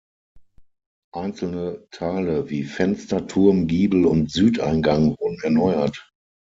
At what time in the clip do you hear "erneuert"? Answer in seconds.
5.43-6.11